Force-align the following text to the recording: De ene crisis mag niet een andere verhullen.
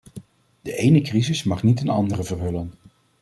De 0.61 0.75
ene 0.75 1.01
crisis 1.01 1.43
mag 1.43 1.63
niet 1.63 1.81
een 1.81 1.89
andere 1.89 2.23
verhullen. 2.23 2.73